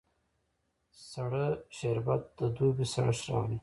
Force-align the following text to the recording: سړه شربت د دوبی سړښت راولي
سړه 1.11 1.45
شربت 1.77 2.23
د 2.37 2.39
دوبی 2.55 2.85
سړښت 2.93 3.23
راولي 3.29 3.57